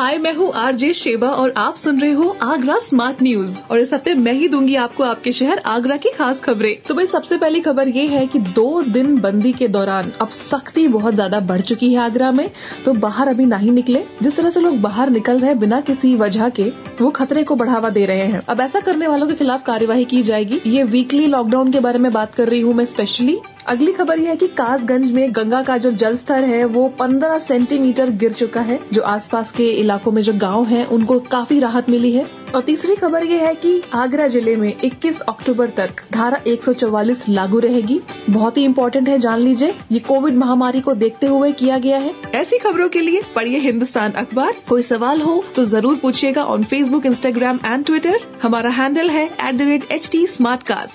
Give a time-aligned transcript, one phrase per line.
[0.00, 3.92] हाय, मैं हूँ RJ Sheba और आप सुन रहे हो आगरा स्मार्ट न्यूज़। और इस
[3.94, 7.60] हफ़्ते मैं ही दूँगी आपको आपके शहर आगरा की खास खबरें। तो भाई, सबसे पहली
[7.60, 11.92] खबर ये है कि दो दिन बंदी के दौरान अब सख्ती बहुत ज़्यादा बढ़ चुकी
[11.92, 12.50] है आगरा में।
[12.84, 16.48] तो बाहर अभी नहीं निकले। जिस तरह से लोग बाहर निकल रहे बिना किसी वजह
[16.48, 20.04] के, वो खतरे को बढ़ावा दे रहे हैं। अब ऐसा करने वालों के खिलाफ कार्यवाही
[20.04, 23.92] की जाएगी। ये वीकली लॉकडाउन के बारे में बात कर रही हूँ मैं स्पेशली अगली
[23.92, 28.10] खबर यह है कि कासगंज में गंगा का जो जल स्तर है, वो 15 सेंटीमीटर
[28.10, 32.12] गिर चुका है। जो आसपास के इलाकों में जो गाँव हैं, उनको काफ़ी राहत मिली
[32.12, 37.28] है। और तीसरी खबर ये है कि आगरा ज़िले में 21 अक्टूबर तक धारा 144
[37.28, 38.00] लागू रहेगी।
[38.30, 42.14] बहुत ही इम्पोर्टेंट है, जान लीजिए। ये कोविड महामारी को देखते हुए किया गया है।
[42.34, 47.06] ऐसी खबरों के लिए पढ़िए हिंदुस्तान अखबार। कोई सवाल हो तो ज़रूर पूछिएगा on Facebook
[47.06, 50.08] Instagram and Twitter हमारा हैंडल है एट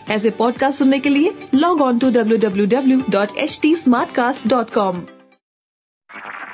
[0.09, 4.11] ऐसे पॉडकास्ट सुनने के लिए log on to W W W dot H T smart
[4.11, 5.03] cast dot com